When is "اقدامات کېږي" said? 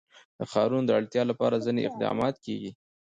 1.83-2.71